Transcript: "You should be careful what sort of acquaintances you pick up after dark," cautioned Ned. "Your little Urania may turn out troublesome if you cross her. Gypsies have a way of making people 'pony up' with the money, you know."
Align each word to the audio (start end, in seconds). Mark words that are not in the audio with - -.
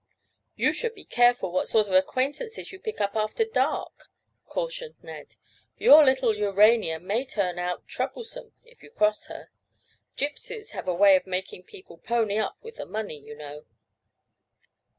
"You 0.55 0.73
should 0.73 0.95
be 0.95 1.05
careful 1.05 1.51
what 1.51 1.67
sort 1.67 1.85
of 1.85 1.93
acquaintances 1.93 2.71
you 2.71 2.79
pick 2.79 2.99
up 2.99 3.15
after 3.15 3.45
dark," 3.45 4.09
cautioned 4.47 4.95
Ned. 5.03 5.35
"Your 5.77 6.03
little 6.03 6.35
Urania 6.35 6.99
may 6.99 7.23
turn 7.23 7.59
out 7.59 7.87
troublesome 7.87 8.51
if 8.65 8.81
you 8.81 8.89
cross 8.89 9.27
her. 9.27 9.51
Gypsies 10.17 10.71
have 10.71 10.87
a 10.87 10.95
way 10.95 11.15
of 11.17 11.27
making 11.27 11.65
people 11.65 11.99
'pony 11.99 12.39
up' 12.39 12.57
with 12.63 12.77
the 12.77 12.87
money, 12.87 13.19
you 13.19 13.35
know." 13.35 13.67